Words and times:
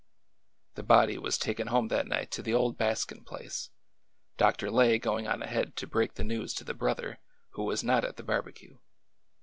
The 0.73 0.81
body 0.81 1.19
was 1.19 1.37
taken 1.37 1.67
home 1.67 1.89
that 1.89 2.07
night 2.07 2.31
to 2.31 2.41
the 2.41 2.55
old 2.55 2.75
Baskin 2.75 3.23
place. 3.23 3.69
Dr. 4.35 4.71
Lay 4.71 4.97
going 4.97 5.27
on 5.27 5.43
ahead 5.43 5.75
to 5.75 5.85
break 5.85 6.15
the 6.15 6.23
news 6.23 6.55
to 6.55 6.63
the 6.63 6.73
brother, 6.73 7.19
who 7.51 7.65
was 7.65 7.83
not 7.83 8.03
at 8.03 8.17
the 8.17 8.23
barbecue. 8.23 8.79